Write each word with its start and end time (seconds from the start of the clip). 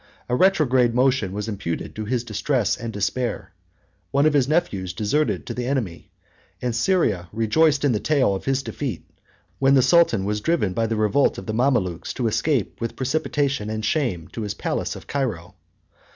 A 0.27 0.35
retrograde 0.35 0.95
motion 0.95 1.31
was 1.31 1.47
imputed 1.47 1.93
to 1.95 2.05
his 2.05 2.23
distress 2.23 2.75
and 2.75 2.91
despair: 2.91 3.51
one 4.09 4.25
of 4.25 4.33
his 4.33 4.47
nephews 4.47 4.93
deserted 4.93 5.45
to 5.45 5.53
the 5.53 5.67
enemy; 5.67 6.09
and 6.59 6.75
Syria 6.75 7.29
rejoiced 7.31 7.85
in 7.85 7.91
the 7.91 7.99
tale 7.99 8.33
of 8.33 8.45
his 8.45 8.63
defeat, 8.63 9.07
when 9.59 9.75
the 9.75 9.83
sultan 9.83 10.25
was 10.25 10.41
driven 10.41 10.73
by 10.73 10.87
the 10.87 10.95
revolt 10.95 11.37
of 11.37 11.45
the 11.45 11.53
Mamalukes 11.53 12.13
to 12.15 12.25
escape 12.25 12.81
with 12.81 12.95
precipitation 12.95 13.69
and 13.69 13.85
shame 13.85 14.27
to 14.29 14.41
his 14.41 14.55
palace 14.55 14.95
of 14.95 15.05
Cairo. 15.05 15.53